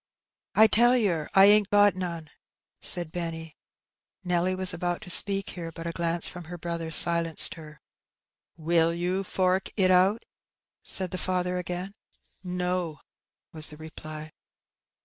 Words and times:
''^' 0.57 0.59
I 0.59 0.65
tell 0.65 0.97
yer 0.97 1.29
I 1.35 1.45
ain't 1.45 1.69
got 1.69 1.93
none," 1.93 2.31
said 2.79 3.11
Benny. 3.11 3.55
Nelly 4.23 4.55
was 4.55 4.73
about 4.73 5.01
to 5.03 5.11
speak 5.11 5.51
here, 5.51 5.71
but 5.71 5.85
a 5.85 5.91
glance 5.91 6.27
from 6.27 6.45
her 6.45 6.57
brother 6.57 6.89
silenced 6.89 7.53
her. 7.53 7.81
Will 8.57 8.95
you 8.95 9.23
fork 9.23 9.69
it 9.77 9.91
out?" 9.91 10.25
said 10.81 11.11
the 11.11 11.19
father 11.19 11.59
again. 11.59 11.93
No," 12.43 12.99
was 13.51 13.69
the 13.69 13.77
reply. 13.77 14.31